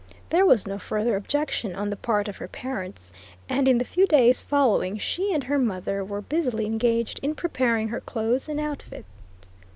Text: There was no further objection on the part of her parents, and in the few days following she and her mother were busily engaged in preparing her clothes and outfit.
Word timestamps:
There 0.31 0.47
was 0.47 0.65
no 0.65 0.79
further 0.79 1.15
objection 1.15 1.75
on 1.75 1.91
the 1.91 1.95
part 1.95 2.27
of 2.27 2.37
her 2.37 2.47
parents, 2.47 3.11
and 3.47 3.67
in 3.67 3.77
the 3.77 3.85
few 3.85 4.07
days 4.07 4.41
following 4.41 4.97
she 4.97 5.31
and 5.31 5.43
her 5.43 5.59
mother 5.59 6.03
were 6.03 6.21
busily 6.21 6.65
engaged 6.65 7.19
in 7.21 7.35
preparing 7.35 7.89
her 7.89 8.01
clothes 8.01 8.49
and 8.49 8.59
outfit. 8.59 9.05